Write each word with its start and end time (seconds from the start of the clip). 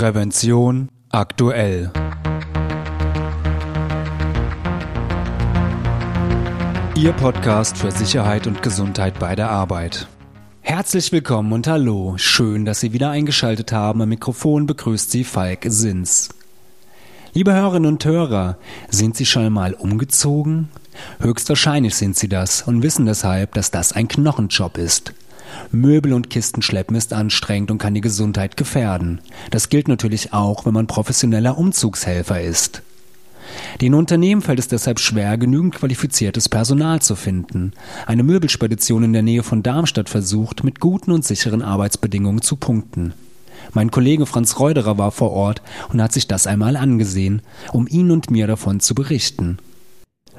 Prävention 0.00 0.88
aktuell. 1.10 1.92
Ihr 6.96 7.12
Podcast 7.12 7.76
für 7.76 7.90
Sicherheit 7.90 8.46
und 8.46 8.62
Gesundheit 8.62 9.18
bei 9.18 9.36
der 9.36 9.50
Arbeit. 9.50 10.08
Herzlich 10.62 11.12
willkommen 11.12 11.52
und 11.52 11.66
hallo. 11.66 12.14
Schön, 12.16 12.64
dass 12.64 12.80
Sie 12.80 12.94
wieder 12.94 13.10
eingeschaltet 13.10 13.72
haben. 13.72 14.00
Am 14.00 14.08
Mikrofon 14.08 14.64
begrüßt 14.66 15.10
Sie 15.10 15.22
Falk 15.22 15.66
Sins. 15.68 16.30
Liebe 17.34 17.52
Hörerinnen 17.52 17.92
und 17.92 18.02
Hörer, 18.02 18.56
sind 18.88 19.18
Sie 19.18 19.26
schon 19.26 19.52
mal 19.52 19.74
umgezogen? 19.74 20.70
Höchstwahrscheinlich 21.18 21.94
sind 21.94 22.16
Sie 22.16 22.30
das 22.30 22.62
und 22.62 22.82
wissen 22.82 23.04
deshalb, 23.04 23.52
dass 23.52 23.70
das 23.70 23.92
ein 23.92 24.08
Knochenjob 24.08 24.78
ist. 24.78 25.12
Möbel 25.70 26.12
und 26.12 26.30
Kisten 26.30 26.62
schleppen 26.62 26.96
ist 26.96 27.12
anstrengend 27.12 27.70
und 27.70 27.78
kann 27.78 27.94
die 27.94 28.00
Gesundheit 28.00 28.56
gefährden. 28.56 29.20
Das 29.50 29.68
gilt 29.68 29.88
natürlich 29.88 30.32
auch, 30.32 30.66
wenn 30.66 30.74
man 30.74 30.86
professioneller 30.86 31.58
Umzugshelfer 31.58 32.40
ist. 32.40 32.82
Den 33.80 33.94
Unternehmen 33.94 34.42
fällt 34.42 34.58
es 34.58 34.68
deshalb 34.68 35.00
schwer, 35.00 35.36
genügend 35.38 35.74
qualifiziertes 35.74 36.48
Personal 36.48 37.00
zu 37.00 37.16
finden. 37.16 37.72
Eine 38.06 38.22
Möbelspedition 38.22 39.02
in 39.02 39.12
der 39.12 39.22
Nähe 39.22 39.42
von 39.42 39.62
Darmstadt 39.62 40.08
versucht, 40.08 40.64
mit 40.64 40.80
guten 40.80 41.10
und 41.10 41.24
sicheren 41.24 41.62
Arbeitsbedingungen 41.62 42.42
zu 42.42 42.56
punkten. 42.56 43.14
Mein 43.72 43.90
Kollege 43.90 44.26
Franz 44.26 44.58
Reuderer 44.58 44.98
war 44.98 45.12
vor 45.12 45.30
Ort 45.32 45.62
und 45.92 46.02
hat 46.02 46.12
sich 46.12 46.26
das 46.26 46.46
einmal 46.46 46.76
angesehen, 46.76 47.42
um 47.72 47.86
Ihnen 47.86 48.10
und 48.10 48.30
mir 48.30 48.46
davon 48.46 48.80
zu 48.80 48.94
berichten. 48.94 49.58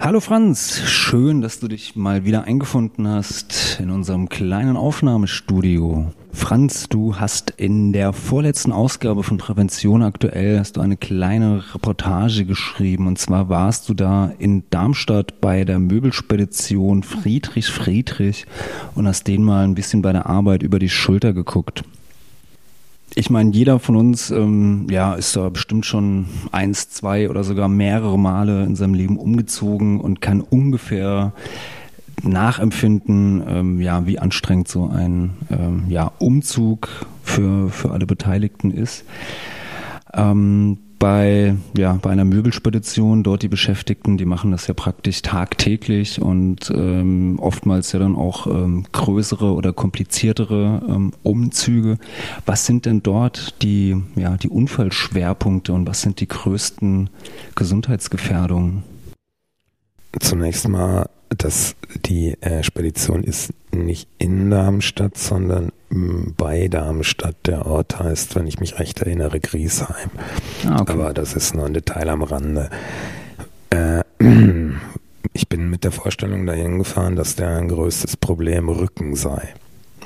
Hallo 0.04 0.20
Franz, 0.20 0.82
schön, 0.88 1.42
dass 1.42 1.60
du 1.60 1.68
dich 1.68 1.96
mal 1.96 2.26
wieder 2.26 2.46
eingefunden 2.46 3.08
hast 3.08 3.78
in 3.80 3.92
unserem 3.92 4.30
kleinen 4.30 4.76
Aufnahmestudio. 4.76 6.12
Franz, 6.34 6.90
du 6.90 7.18
hast 7.18 7.52
in 7.52 7.94
der 7.94 8.12
vorletzten 8.12 8.72
Ausgabe 8.72 9.22
von 9.22 9.38
Prävention 9.38 10.02
aktuell 10.02 10.58
hast 10.58 10.78
du 10.78 10.82
eine 10.82 10.98
kleine 10.98 11.64
Reportage 11.76 12.46
geschrieben 12.46 13.06
und 13.06 13.20
zwar 13.20 13.48
warst 13.50 13.90
du 13.90 13.94
da 13.94 14.34
in 14.40 14.64
Darmstadt 14.72 15.40
bei 15.40 15.66
der 15.66 15.78
Möbelspedition 15.78 17.04
Friedrich 17.04 17.68
Friedrich 17.68 18.48
und 18.96 19.08
hast 19.08 19.28
denen 19.28 19.46
mal 19.46 19.64
ein 19.64 19.76
bisschen 19.76 20.02
bei 20.02 20.14
der 20.14 20.26
Arbeit 20.26 20.64
über 20.64 20.80
die 20.80 20.90
Schulter 20.90 21.32
geguckt 21.32 21.84
ich 23.16 23.30
meine, 23.30 23.52
jeder 23.52 23.80
von 23.80 23.96
uns 23.96 24.32
ähm, 24.32 24.88
ja, 24.90 25.16
ist 25.16 25.36
da 25.36 25.50
bestimmt 25.50 25.86
schon 25.86 26.28
eins, 26.52 26.90
zwei 26.90 27.30
oder 27.30 27.44
sogar 27.44 27.68
mehrere 27.68 28.18
Male 28.18 28.64
in 28.64 28.76
seinem 28.76 28.94
Leben 28.94 29.18
umgezogen 29.18 30.00
und 30.00 30.22
kann 30.22 30.42
ungefähr 30.42 31.34
nachempfinden, 32.24 33.44
ähm, 33.48 33.82
ja, 33.82 34.06
wie 34.06 34.20
anstrengend 34.20 34.68
so 34.68 34.88
ein 34.88 35.32
ähm, 35.50 35.86
ja, 35.90 36.12
Umzug 36.20 36.90
für, 37.24 37.70
für 37.70 37.92
alle 37.92 38.06
Beteiligten 38.06 38.72
ist. 38.72 39.04
Ähm, 40.14 40.78
bei, 41.02 41.56
ja, 41.76 41.94
bei 41.94 42.12
einer 42.12 42.26
Möbelspedition, 42.26 43.24
dort 43.24 43.42
die 43.42 43.48
Beschäftigten, 43.48 44.20
die 44.20 44.26
machen 44.26 44.52
das 44.52 44.68
ja 44.68 44.76
praktisch 44.76 45.24
tagtäglich 45.24 46.22
und 46.22 46.70
ähm, 46.70 47.40
oftmals 47.40 47.92
ja 47.92 47.98
dann 47.98 48.16
auch 48.16 48.46
ähm, 48.46 48.86
größere 48.92 49.52
oder 49.56 49.74
kompliziertere 49.74 50.80
ähm, 50.88 51.12
Umzüge. 51.24 51.98
Was 52.46 52.68
sind 52.68 52.86
denn 52.86 53.02
dort 53.02 53.64
die, 53.64 53.98
ja, 54.16 54.38
die 54.38 54.50
Unfallschwerpunkte 54.50 55.74
und 55.74 55.88
was 55.88 56.04
sind 56.04 56.20
die 56.20 56.28
größten 56.28 57.10
Gesundheitsgefährdungen? 57.56 58.84
Zunächst 60.20 60.68
mal, 60.68 61.10
dass 61.38 61.76
die 62.06 62.36
äh, 62.42 62.64
Spedition 62.64 63.24
ist 63.24 63.54
nicht 63.72 64.08
in 64.18 64.50
Darmstadt, 64.50 65.18
sondern 65.18 65.72
bei 65.90 66.68
Darmstadt. 66.68 67.36
Der 67.46 67.66
Ort 67.66 68.00
heißt, 68.00 68.36
wenn 68.36 68.48
ich 68.48 68.60
mich 68.60 68.80
recht 68.80 69.02
erinnere, 69.02 69.40
Griesheim. 69.40 70.12
Ah, 70.66 70.82
okay. 70.82 70.92
Aber 70.92 71.14
das 71.14 71.34
ist 71.34 71.54
nur 71.56 71.66
ein 71.66 71.74
Detail 71.74 72.10
am 72.10 72.24
Rande. 72.24 72.70
Äh, 73.70 74.04
ich 75.34 75.48
bin 75.48 75.70
mit 75.70 75.84
der 75.84 75.92
Vorstellung 75.92 76.46
dahin 76.46 76.80
gefahren, 76.80 77.16
dass 77.16 77.36
der 77.36 77.58
ein 77.58 77.70
größtes 77.70 78.18
Problem 78.18 78.70
Rücken 78.70 79.16
sei. 79.16 79.54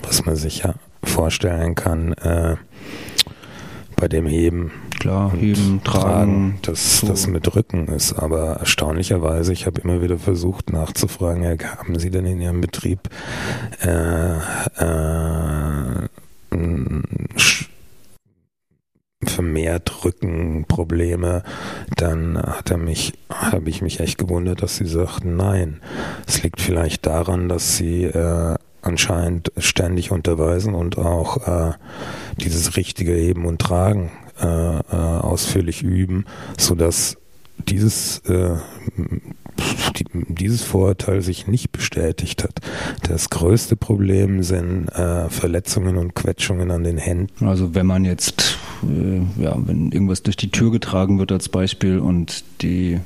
Was 0.03 0.25
man 0.25 0.35
sich 0.35 0.59
ja 0.59 0.75
vorstellen 1.03 1.75
kann 1.75 2.13
äh, 2.13 2.55
bei 3.95 4.07
dem 4.07 4.27
Heben 4.27 4.71
klar, 5.05 5.31
heben, 5.33 5.81
tragen. 5.83 6.57
Dass 6.63 6.99
so. 6.99 7.07
das 7.07 7.27
mit 7.27 7.55
Rücken 7.55 7.87
ist. 7.87 8.13
Aber 8.13 8.57
erstaunlicherweise, 8.57 9.53
ich 9.53 9.65
habe 9.65 9.81
immer 9.81 10.01
wieder 10.01 10.17
versucht 10.17 10.71
nachzufragen, 10.71 11.43
ja, 11.43 11.51
haben 11.77 11.99
Sie 11.99 12.09
denn 12.09 12.25
in 12.25 12.41
Ihrem 12.41 12.61
Betrieb 12.61 13.09
äh, 13.81 14.37
äh, 14.77 16.07
vermehrt 19.23 20.05
Rückenprobleme, 20.05 21.43
dann 21.95 22.37
hat 22.37 22.71
er 22.71 22.77
mich, 22.77 23.13
habe 23.29 23.69
ich 23.69 23.81
mich 23.81 23.99
echt 23.99 24.17
gewundert, 24.17 24.61
dass 24.61 24.77
sie 24.77 24.85
sagten, 24.85 25.35
nein. 25.35 25.81
Es 26.27 26.43
liegt 26.43 26.61
vielleicht 26.61 27.05
daran, 27.05 27.49
dass 27.49 27.75
sie 27.75 28.03
äh, 28.03 28.55
anscheinend 28.81 29.51
ständig 29.57 30.11
unterweisen 30.11 30.75
und 30.75 30.97
auch 30.97 31.47
äh, 31.47 31.73
dieses 32.37 32.77
richtige 32.77 33.13
Heben 33.13 33.45
und 33.45 33.59
Tragen 33.59 34.11
äh, 34.39 34.79
äh, 34.79 34.81
ausführlich 34.91 35.83
üben, 35.83 36.25
so 36.57 36.75
dass 36.75 37.17
dieses 37.67 38.19
äh, 38.19 38.57
die, 39.97 40.05
dieses 40.13 40.61
Vorurteil 40.63 41.21
sich 41.21 41.47
nicht 41.47 41.71
bestätigt 41.71 42.43
hat. 42.43 42.59
Das 43.03 43.29
größte 43.29 43.75
Problem 43.75 44.43
sind 44.43 44.89
äh, 44.89 45.29
Verletzungen 45.29 45.97
und 45.97 46.13
Quetschungen 46.13 46.71
an 46.71 46.83
den 46.83 46.97
Händen. 46.97 47.47
Also 47.47 47.73
wenn 47.73 47.85
man 47.85 48.05
jetzt, 48.05 48.57
äh, 48.83 49.41
ja, 49.41 49.55
wenn 49.57 49.91
irgendwas 49.91 50.23
durch 50.23 50.35
die 50.35 50.51
Tür 50.51 50.71
getragen 50.71 51.19
wird 51.19 51.31
als 51.31 51.49
Beispiel 51.49 51.99
und 51.99 52.43
die 52.61 52.99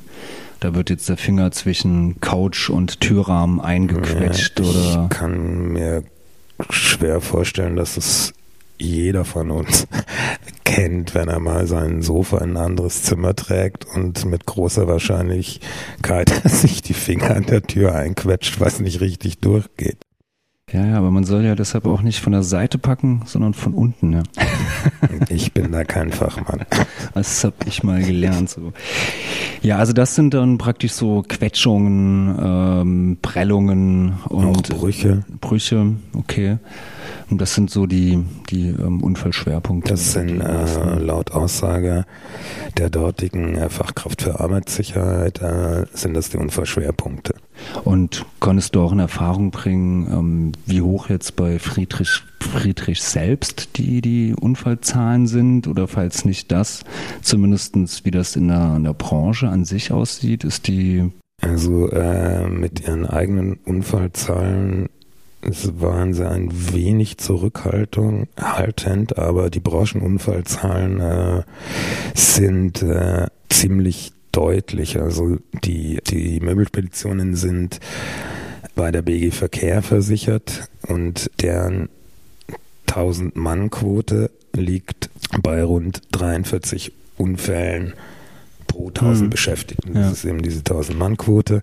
da 0.60 0.74
wird 0.74 0.90
jetzt 0.90 1.08
der 1.08 1.16
Finger 1.16 1.52
zwischen 1.52 2.20
Couch 2.20 2.68
und 2.68 3.00
Türrahmen 3.00 3.60
eingequetscht 3.60 4.60
ja, 4.60 4.66
ich 4.66 4.70
oder. 4.70 5.08
Ich 5.10 5.18
kann 5.18 5.72
mir 5.72 6.04
schwer 6.68 7.22
vorstellen, 7.22 7.76
dass 7.76 7.96
es 7.96 8.34
jeder 8.80 9.24
von 9.24 9.50
uns 9.50 9.86
kennt, 10.64 11.14
wenn 11.14 11.28
er 11.28 11.40
mal 11.40 11.66
sein 11.66 12.02
Sofa 12.02 12.38
in 12.38 12.52
ein 12.52 12.56
anderes 12.56 13.02
Zimmer 13.02 13.34
trägt 13.34 13.84
und 13.84 14.24
mit 14.24 14.46
großer 14.46 14.86
Wahrscheinlichkeit 14.86 16.30
sich 16.44 16.82
die 16.82 16.94
Finger 16.94 17.34
an 17.36 17.46
der 17.46 17.62
Tür 17.62 17.94
einquetscht, 17.94 18.60
was 18.60 18.80
nicht 18.80 19.00
richtig 19.00 19.38
durchgeht. 19.38 19.98
Ja, 20.72 20.86
ja, 20.86 20.98
aber 20.98 21.10
man 21.10 21.24
soll 21.24 21.44
ja 21.44 21.56
deshalb 21.56 21.84
auch 21.86 22.02
nicht 22.02 22.20
von 22.20 22.32
der 22.32 22.44
Seite 22.44 22.78
packen, 22.78 23.22
sondern 23.26 23.54
von 23.54 23.74
unten. 23.74 24.12
Ja. 24.12 24.22
Ich 25.28 25.52
bin 25.52 25.72
da 25.72 25.84
kein 25.84 26.10
Fachmann. 26.10 26.64
Das 27.14 27.44
habe 27.44 27.54
ich 27.66 27.82
mal 27.82 28.02
gelernt. 28.02 28.48
So. 28.48 28.72
Ja, 29.62 29.76
also 29.76 29.92
das 29.92 30.14
sind 30.14 30.32
dann 30.32 30.58
praktisch 30.58 30.92
so 30.92 31.22
Quetschungen, 31.28 32.38
ähm, 32.40 33.18
Prellungen 33.20 34.14
und 34.28 34.72
auch 34.72 34.78
Brüche. 34.78 35.24
Brüche, 35.40 35.96
okay. 36.14 36.58
Und 37.30 37.40
das 37.40 37.54
sind 37.54 37.70
so 37.70 37.86
die, 37.86 38.24
die 38.50 38.68
ähm, 38.68 39.02
Unfallschwerpunkte. 39.02 39.92
Das 39.92 40.12
sind 40.12 40.40
äh, 40.40 40.98
laut 40.98 41.30
Aussage 41.30 42.04
der 42.76 42.90
dortigen 42.90 43.54
äh, 43.54 43.68
Fachkraft 43.68 44.22
für 44.22 44.40
Arbeitssicherheit 44.40 45.40
äh, 45.40 45.86
sind 45.92 46.14
das 46.14 46.30
die 46.30 46.38
Unfallschwerpunkte. 46.38 47.34
Und 47.84 48.26
konntest 48.40 48.74
du 48.74 48.82
auch 48.82 48.92
in 48.92 48.98
Erfahrung 48.98 49.50
bringen, 49.52 50.08
ähm, 50.10 50.52
wie 50.66 50.82
hoch 50.82 51.08
jetzt 51.08 51.36
bei 51.36 51.58
Friedrich, 51.58 52.22
Friedrich 52.40 53.02
selbst 53.02 53.76
die, 53.76 54.00
die 54.00 54.34
Unfallzahlen 54.34 55.26
sind? 55.28 55.68
Oder 55.68 55.86
falls 55.86 56.24
nicht 56.24 56.50
das, 56.50 56.84
zumindestens 57.22 58.04
wie 58.04 58.10
das 58.10 58.34
in 58.34 58.48
der, 58.48 58.74
in 58.76 58.84
der 58.84 58.94
Branche 58.94 59.48
an 59.48 59.64
sich 59.64 59.92
aussieht? 59.92 60.42
Ist 60.42 60.66
die 60.66 61.10
also 61.42 61.88
äh, 61.90 62.48
mit 62.48 62.80
ihren 62.80 63.06
eigenen 63.06 63.54
Unfallzahlen 63.64 64.90
waren 65.42 66.14
sie 66.14 66.28
ein 66.28 66.50
wenig 66.74 67.18
zurückhaltend, 67.18 68.28
aber 69.18 69.50
die 69.50 69.60
Branchenunfallzahlen 69.60 71.00
äh, 71.00 71.42
sind 72.14 72.82
äh, 72.82 73.26
ziemlich 73.48 74.12
deutlich. 74.32 75.00
Also 75.00 75.38
die, 75.64 76.00
die 76.06 76.40
Möbelspeditionen 76.40 77.34
sind 77.34 77.80
bei 78.74 78.92
der 78.92 79.02
BG 79.02 79.30
Verkehr 79.30 79.82
versichert 79.82 80.68
und 80.86 81.30
deren 81.40 81.88
1000 82.88 83.36
Mann 83.36 83.70
Quote 83.70 84.30
liegt 84.52 85.10
bei 85.42 85.62
rund 85.62 86.02
43 86.12 86.92
Unfällen 87.16 87.94
pro 88.66 88.88
1000 88.88 89.22
hm. 89.22 89.30
Beschäftigten. 89.30 89.94
Das 89.94 90.04
ja. 90.04 90.10
ist 90.12 90.24
eben 90.24 90.42
diese 90.42 90.60
1000 90.60 90.98
Mann 90.98 91.16
Quote. 91.16 91.60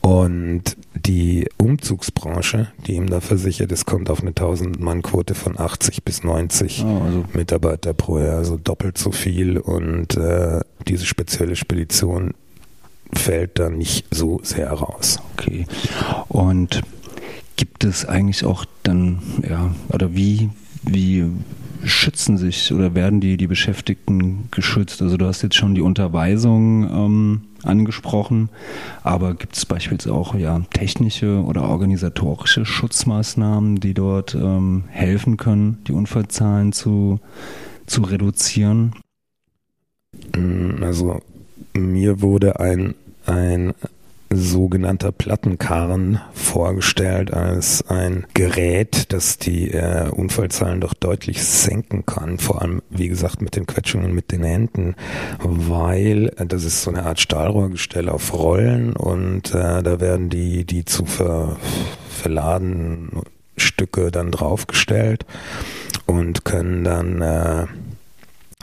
Und 0.00 0.76
die 1.06 1.48
Umzugsbranche, 1.56 2.68
die 2.86 2.94
ihm 2.94 3.08
da 3.08 3.20
versichert 3.20 3.72
ist, 3.72 3.86
kommt 3.86 4.10
auf 4.10 4.20
eine 4.20 4.32
1000-Mann-Quote 4.32 5.34
von 5.34 5.58
80 5.58 6.04
bis 6.04 6.24
90 6.24 6.84
oh, 6.84 7.02
also. 7.04 7.24
Mitarbeiter 7.32 7.94
pro 7.94 8.18
Jahr, 8.18 8.38
also 8.38 8.56
doppelt 8.56 8.98
so 8.98 9.12
viel. 9.12 9.58
Und 9.58 10.16
äh, 10.16 10.60
diese 10.86 11.06
spezielle 11.06 11.56
Spedition 11.56 12.34
fällt 13.12 13.58
da 13.58 13.70
nicht 13.70 14.06
so 14.10 14.40
sehr 14.42 14.70
raus. 14.70 15.20
Okay. 15.36 15.66
Und 16.28 16.82
gibt 17.56 17.84
es 17.84 18.06
eigentlich 18.06 18.44
auch 18.44 18.64
dann, 18.82 19.20
ja, 19.48 19.74
oder 19.88 20.14
wie, 20.14 20.50
wie 20.82 21.26
schützen 21.84 22.38
sich 22.38 22.72
oder 22.72 22.94
werden 22.94 23.20
die, 23.20 23.36
die 23.36 23.46
Beschäftigten 23.46 24.48
geschützt? 24.50 25.02
Also 25.02 25.16
du 25.16 25.26
hast 25.26 25.42
jetzt 25.42 25.56
schon 25.56 25.74
die 25.74 25.80
Unterweisung 25.80 26.84
ähm, 26.84 27.40
angesprochen, 27.62 28.48
aber 29.02 29.34
gibt 29.34 29.56
es 29.56 29.66
beispielsweise 29.66 30.14
auch 30.14 30.34
ja, 30.34 30.60
technische 30.72 31.42
oder 31.42 31.62
organisatorische 31.62 32.64
Schutzmaßnahmen, 32.64 33.80
die 33.80 33.94
dort 33.94 34.34
ähm, 34.34 34.84
helfen 34.88 35.36
können, 35.36 35.78
die 35.86 35.92
Unfallzahlen 35.92 36.72
zu, 36.72 37.20
zu 37.86 38.02
reduzieren? 38.02 38.94
Also 40.80 41.20
mir 41.74 42.20
wurde 42.20 42.60
ein, 42.60 42.94
ein 43.26 43.74
sogenannter 44.32 45.10
Plattenkarren 45.10 46.20
vorgestellt 46.32 47.32
als 47.34 47.84
ein 47.88 48.26
Gerät, 48.32 49.12
das 49.12 49.38
die 49.38 49.72
äh, 49.72 50.08
Unfallzahlen 50.08 50.80
doch 50.80 50.94
deutlich 50.94 51.42
senken 51.42 52.06
kann. 52.06 52.38
Vor 52.38 52.62
allem, 52.62 52.80
wie 52.90 53.08
gesagt, 53.08 53.42
mit 53.42 53.56
den 53.56 53.66
Quetschungen 53.66 54.14
mit 54.14 54.30
den 54.30 54.44
Händen, 54.44 54.94
weil 55.40 56.32
äh, 56.36 56.46
das 56.46 56.64
ist 56.64 56.82
so 56.82 56.90
eine 56.90 57.04
Art 57.04 57.18
Stahlrohrgestell 57.18 58.08
auf 58.08 58.32
Rollen 58.32 58.94
und 58.94 59.52
äh, 59.52 59.82
da 59.82 60.00
werden 60.00 60.30
die, 60.30 60.64
die 60.64 60.84
zu 60.84 61.06
ver, 61.06 61.56
verladenen 62.08 63.22
Stücke 63.56 64.12
dann 64.12 64.30
draufgestellt 64.30 65.26
und 66.06 66.44
können 66.44 66.84
dann 66.84 67.20
äh, 67.20 67.66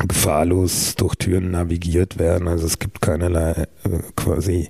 gefahrlos 0.08 0.96
durch 0.96 1.16
Türen 1.16 1.52
navigiert 1.52 2.20
werden. 2.20 2.48
Also 2.48 2.66
es 2.66 2.80
gibt 2.80 3.02
keinerlei 3.02 3.68
äh, 3.84 4.00
quasi 4.16 4.70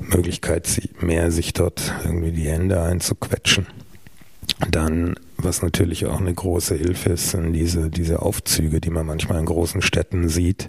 Möglichkeit 0.00 0.68
mehr, 1.00 1.30
sich 1.30 1.52
dort 1.52 1.92
irgendwie 2.04 2.32
die 2.32 2.48
Hände 2.48 2.82
einzuquetschen. 2.82 3.66
Dann, 4.70 5.14
was 5.36 5.62
natürlich 5.62 6.06
auch 6.06 6.20
eine 6.20 6.34
große 6.34 6.74
Hilfe 6.74 7.10
ist, 7.10 7.30
sind 7.30 7.52
diese, 7.52 7.90
diese 7.90 8.22
Aufzüge, 8.22 8.80
die 8.80 8.90
man 8.90 9.06
manchmal 9.06 9.38
in 9.38 9.44
großen 9.44 9.82
Städten 9.82 10.28
sieht, 10.28 10.68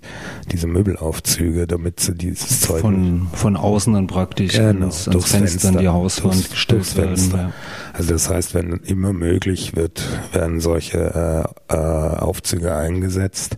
diese 0.52 0.68
Möbelaufzüge, 0.68 1.66
damit 1.66 2.00
sie 2.00 2.14
dieses 2.14 2.62
Zeug. 2.62 2.82
Von, 2.82 3.30
von 3.34 3.58
außen 3.58 3.94
dann 3.94 4.06
praktisch 4.06 4.54
genau, 4.54 4.82
ans, 4.82 5.08
ans 5.08 5.32
Fenster, 5.32 5.38
Fenster, 5.40 5.70
in 5.70 5.78
die 5.80 5.88
Hauswand 5.88 6.36
durchs, 6.36 6.50
gestellt 6.52 6.80
durchs 6.82 6.98
werden. 6.98 7.32
Ja. 7.34 7.54
Also 7.94 8.14
das 8.14 8.30
heißt, 8.30 8.54
wenn 8.54 8.74
immer 8.74 9.12
möglich 9.12 9.76
wird, 9.76 10.04
werden 10.34 10.60
solche 10.60 11.48
äh, 11.70 11.74
äh, 11.74 11.76
Aufzüge 11.76 12.76
eingesetzt. 12.76 13.58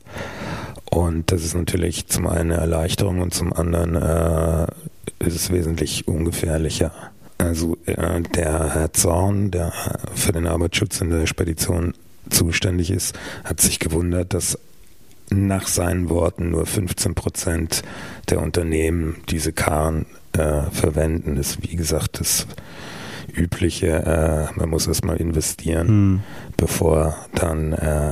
Und 0.89 1.31
das 1.31 1.43
ist 1.43 1.55
natürlich 1.55 2.07
zum 2.07 2.27
einen 2.27 2.51
eine 2.51 2.61
Erleichterung 2.61 3.21
und 3.21 3.33
zum 3.33 3.51
anderen 3.51 3.95
äh, 3.95 4.67
ist 5.21 5.35
es 5.35 5.51
wesentlich 5.51 6.07
ungefährlicher. 6.07 6.91
Also 7.37 7.77
äh, 7.85 8.21
der 8.21 8.73
Herr 8.73 8.93
Zorn, 8.93 9.51
der 9.51 9.73
für 10.13 10.31
den 10.31 10.47
Arbeitsschutz 10.47 11.01
in 11.01 11.09
der 11.09 11.25
Spedition 11.25 11.93
zuständig 12.29 12.91
ist, 12.91 13.17
hat 13.43 13.61
sich 13.61 13.79
gewundert, 13.79 14.33
dass 14.33 14.57
nach 15.29 15.67
seinen 15.67 16.09
Worten 16.09 16.51
nur 16.51 16.65
15 16.65 17.15
Prozent 17.15 17.83
der 18.29 18.41
Unternehmen 18.41 19.17
diese 19.29 19.53
Karren 19.53 20.05
äh, 20.33 20.63
verwenden. 20.71 21.35
Das 21.35 21.51
ist 21.51 21.63
wie 21.63 21.75
gesagt 21.75 22.19
das 22.19 22.47
übliche, 23.33 23.87
äh, 23.87 24.59
man 24.59 24.69
muss 24.69 24.87
erstmal 24.87 25.17
investieren, 25.17 25.87
hm. 25.87 26.23
bevor 26.57 27.15
dann, 27.33 27.73
äh, 27.73 28.11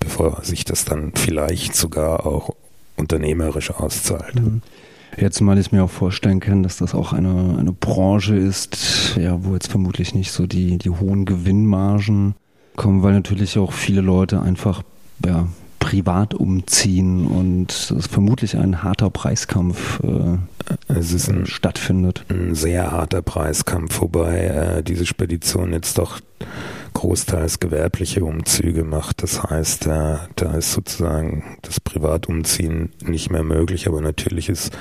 bevor 0.00 0.44
sich 0.44 0.64
das 0.64 0.84
dann 0.84 1.12
vielleicht 1.14 1.74
sogar 1.74 2.26
auch 2.26 2.54
unternehmerisch 2.96 3.72
auszahlt. 3.72 4.36
Hm. 4.36 4.62
Jetzt 5.16 5.40
mal 5.40 5.58
ich 5.58 5.72
mir 5.72 5.84
auch 5.84 5.90
vorstellen 5.90 6.40
kann, 6.40 6.62
dass 6.62 6.78
das 6.78 6.94
auch 6.94 7.12
eine, 7.12 7.56
eine 7.58 7.72
Branche 7.72 8.36
ist, 8.36 9.16
ja, 9.16 9.44
wo 9.44 9.54
jetzt 9.54 9.68
vermutlich 9.68 10.14
nicht 10.14 10.32
so 10.32 10.46
die, 10.46 10.78
die 10.78 10.90
hohen 10.90 11.24
Gewinnmargen 11.24 12.34
kommen, 12.76 13.02
weil 13.02 13.12
natürlich 13.12 13.58
auch 13.58 13.72
viele 13.72 14.00
Leute 14.00 14.42
einfach 14.42 14.82
ja, 15.24 15.46
privat 15.78 16.34
umziehen 16.34 17.26
und 17.26 17.70
es 17.70 18.06
vermutlich 18.06 18.56
ein 18.56 18.82
harter 18.82 19.10
Preiskampf 19.10 20.00
äh, 20.02 20.38
ein, 20.88 21.46
stattfindet. 21.46 22.24
Ein 22.30 22.54
sehr 22.54 22.90
harter 22.90 23.22
Preiskampf, 23.22 24.00
wobei 24.00 24.46
äh, 24.46 24.82
diese 24.82 25.06
Spedition 25.06 25.72
jetzt 25.72 25.98
doch 25.98 26.20
großteils 27.04 27.60
gewerbliche 27.60 28.24
Umzüge 28.24 28.82
macht. 28.82 29.22
Das 29.22 29.42
heißt, 29.42 29.86
äh, 29.86 30.16
da 30.36 30.54
ist 30.56 30.72
sozusagen 30.72 31.58
das 31.60 31.78
Privatumziehen 31.78 32.94
nicht 33.02 33.30
mehr 33.30 33.42
möglich, 33.42 33.86
aber 33.86 34.00
natürlich 34.00 34.48
ist, 34.48 34.72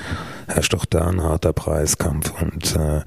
herrscht 0.47 0.73
auch 0.73 0.85
da 0.85 1.05
ein 1.07 1.21
harter 1.21 1.51
Preiskampf 1.51 2.31
und 2.41 2.77
äh, 2.77 3.01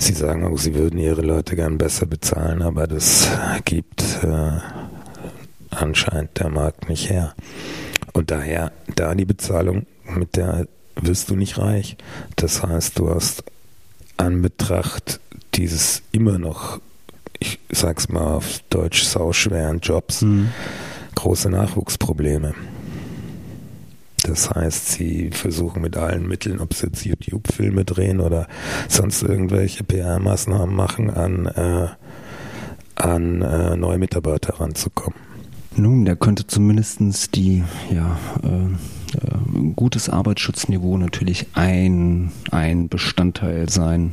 Sie 0.00 0.12
sagen 0.12 0.44
auch, 0.44 0.56
Sie 0.56 0.76
würden 0.76 1.00
Ihre 1.00 1.22
Leute 1.22 1.56
gern 1.56 1.78
besser 1.78 2.06
bezahlen, 2.06 2.62
aber 2.62 2.86
das 2.86 3.28
gibt 3.64 4.22
äh, 4.22 4.60
anscheinend 5.70 6.38
der 6.38 6.50
Markt 6.50 6.88
nicht 6.88 7.10
her. 7.10 7.34
Und 8.12 8.30
daher, 8.30 8.70
da 8.94 9.16
die 9.16 9.24
Bezahlung, 9.24 9.86
mit 10.04 10.36
der 10.36 10.68
wirst 10.94 11.30
du 11.30 11.34
nicht 11.34 11.58
reich. 11.58 11.96
Das 12.36 12.62
heißt, 12.62 13.00
du 13.00 13.10
hast 13.12 13.42
an 14.16 14.42
Betracht 14.42 15.18
dieses 15.54 16.02
immer 16.12 16.38
noch 16.38 16.78
ich 17.38 17.58
sag's 17.70 18.08
mal 18.08 18.34
auf 18.34 18.60
Deutsch, 18.70 19.04
sauschweren 19.04 19.80
Jobs 19.80 20.22
mhm. 20.22 20.48
große 21.14 21.50
Nachwuchsprobleme. 21.50 22.54
Das 24.24 24.50
heißt, 24.50 24.88
sie 24.88 25.30
versuchen 25.30 25.80
mit 25.80 25.96
allen 25.96 26.26
Mitteln, 26.26 26.60
ob 26.60 26.74
sie 26.74 26.88
jetzt 26.88 27.06
YouTube-Filme 27.06 27.84
drehen 27.84 28.20
oder 28.20 28.46
sonst 28.88 29.22
irgendwelche 29.22 29.84
PR-Maßnahmen 29.84 30.74
machen, 30.74 31.10
an, 31.10 31.46
äh, 31.46 31.88
an 32.96 33.42
äh, 33.42 33.76
neue 33.76 33.98
Mitarbeiter 33.98 34.60
ranzukommen. 34.60 35.18
Nun, 35.76 36.04
der 36.04 36.16
könnte 36.16 36.46
zumindest 36.46 37.00
die, 37.36 37.62
ja, 37.90 38.18
äh, 38.42 38.64
äh, 39.16 39.72
gutes 39.76 40.08
Arbeitsschutzniveau 40.08 40.98
natürlich 40.98 41.46
ein, 41.54 42.32
ein 42.50 42.88
Bestandteil 42.88 43.68
sein, 43.68 44.12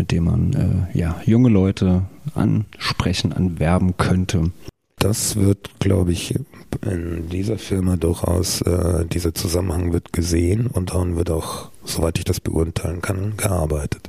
mit 0.00 0.12
dem 0.12 0.24
man 0.24 0.88
äh, 0.94 0.98
ja, 0.98 1.20
junge 1.26 1.50
Leute 1.50 2.04
ansprechen, 2.34 3.34
anwerben 3.34 3.98
könnte. 3.98 4.50
Das 4.98 5.36
wird, 5.36 5.78
glaube 5.78 6.12
ich, 6.12 6.34
in 6.80 7.28
dieser 7.28 7.58
Firma 7.58 7.96
durchaus, 7.96 8.62
äh, 8.62 9.04
dieser 9.04 9.34
Zusammenhang 9.34 9.92
wird 9.92 10.14
gesehen 10.14 10.68
und 10.68 10.90
daran 10.90 11.16
wird 11.16 11.30
auch, 11.30 11.68
soweit 11.84 12.16
ich 12.16 12.24
das 12.24 12.40
beurteilen 12.40 13.02
kann, 13.02 13.34
gearbeitet. 13.36 14.08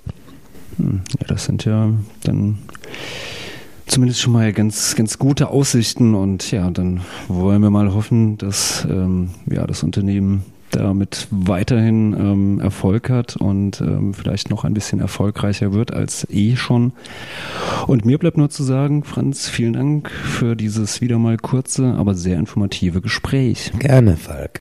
Hm, 0.78 1.02
ja, 1.20 1.28
das 1.28 1.44
sind 1.44 1.66
ja 1.66 1.92
dann 2.24 2.60
zumindest 3.86 4.22
schon 4.22 4.32
mal 4.32 4.54
ganz, 4.54 4.96
ganz 4.96 5.20
gute 5.20 5.50
Aussichten 5.50 6.16
und 6.16 6.52
ja, 6.52 6.70
dann 6.70 7.02
wollen 7.28 7.62
wir 7.62 7.70
mal 7.70 7.94
hoffen, 7.94 8.38
dass 8.38 8.88
ähm, 8.90 9.32
ja, 9.46 9.68
das 9.68 9.84
Unternehmen 9.84 10.46
damit 10.72 11.28
weiterhin 11.32 12.14
ähm, 12.14 12.60
Erfolg 12.60 13.10
hat 13.10 13.36
und 13.36 13.82
ähm, 13.82 14.14
vielleicht 14.14 14.50
noch 14.50 14.64
ein 14.64 14.74
bisschen 14.74 15.00
erfolgreicher 15.00 15.74
wird 15.74 15.94
als 15.94 16.28
eh 16.30 16.56
schon. 16.56 16.94
Und 17.88 18.06
mir 18.06 18.18
bleibt 18.18 18.38
nur 18.38 18.50
zu 18.50 18.64
sagen, 18.64 19.04
Franz, 19.04 19.50
vielen 19.50 19.74
Dank 19.74 20.10
für 20.10 20.56
dieses 20.56 21.02
wieder 21.02 21.20
mal 21.20 21.38
kurze, 21.38 21.96
aber 21.96 22.16
sehr 22.16 22.38
informative 22.38 23.02
Gespräch. 23.02 23.72
Gerne, 23.80 24.18
Falk. 24.18 24.60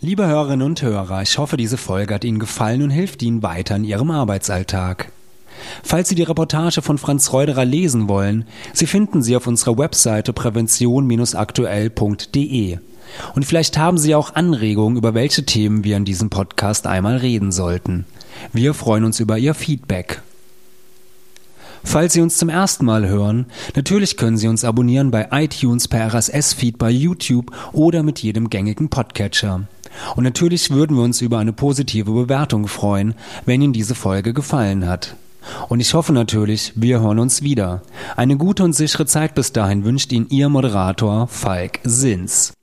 Liebe 0.00 0.26
Hörerinnen 0.26 0.66
und 0.66 0.82
Hörer, 0.82 1.22
ich 1.22 1.38
hoffe, 1.38 1.56
diese 1.56 1.76
Folge 1.76 2.14
hat 2.14 2.24
Ihnen 2.24 2.38
gefallen 2.38 2.82
und 2.82 2.90
hilft 2.90 3.22
Ihnen 3.22 3.42
weiter 3.42 3.76
in 3.76 3.84
Ihrem 3.84 4.10
Arbeitsalltag. 4.10 5.10
Falls 5.82 6.08
Sie 6.08 6.14
die 6.14 6.22
Reportage 6.24 6.82
von 6.82 6.98
Franz 6.98 7.32
Reuderer 7.32 7.64
lesen 7.64 8.08
wollen, 8.08 8.44
Sie 8.72 8.86
finden 8.86 9.22
sie 9.22 9.36
auf 9.36 9.46
unserer 9.46 9.78
Webseite 9.78 10.32
prävention-aktuell.de. 10.32 12.78
Und 13.34 13.44
vielleicht 13.44 13.78
haben 13.78 13.98
Sie 13.98 14.14
auch 14.14 14.34
Anregungen, 14.34 14.96
über 14.96 15.14
welche 15.14 15.44
Themen 15.44 15.84
wir 15.84 15.96
in 15.96 16.04
diesem 16.04 16.30
Podcast 16.30 16.86
einmal 16.86 17.16
reden 17.16 17.52
sollten. 17.52 18.06
Wir 18.52 18.74
freuen 18.74 19.04
uns 19.04 19.20
über 19.20 19.38
Ihr 19.38 19.54
Feedback. 19.54 20.22
Falls 21.84 22.14
Sie 22.14 22.22
uns 22.22 22.38
zum 22.38 22.48
ersten 22.48 22.86
Mal 22.86 23.06
hören, 23.06 23.46
natürlich 23.76 24.16
können 24.16 24.38
Sie 24.38 24.48
uns 24.48 24.64
abonnieren 24.64 25.10
bei 25.10 25.28
iTunes, 25.30 25.86
per 25.86 26.12
RSS-Feed, 26.12 26.78
bei 26.78 26.90
YouTube 26.90 27.52
oder 27.72 28.02
mit 28.02 28.20
jedem 28.20 28.48
gängigen 28.48 28.88
Podcatcher. 28.88 29.68
Und 30.16 30.24
natürlich 30.24 30.70
würden 30.70 30.96
wir 30.96 31.04
uns 31.04 31.20
über 31.20 31.38
eine 31.38 31.52
positive 31.52 32.10
Bewertung 32.10 32.66
freuen, 32.68 33.14
wenn 33.44 33.62
Ihnen 33.62 33.74
diese 33.74 33.94
Folge 33.94 34.32
gefallen 34.32 34.88
hat. 34.88 35.14
Und 35.68 35.80
ich 35.80 35.92
hoffe 35.92 36.12
natürlich, 36.12 36.72
wir 36.74 37.00
hören 37.00 37.18
uns 37.18 37.42
wieder. 37.42 37.82
Eine 38.16 38.38
gute 38.38 38.64
und 38.64 38.72
sichere 38.72 39.06
Zeit 39.06 39.34
bis 39.34 39.52
dahin 39.52 39.84
wünscht 39.84 40.10
Ihnen 40.10 40.28
Ihr 40.30 40.48
Moderator 40.48 41.28
Falk 41.28 41.80
Sins. 41.84 42.54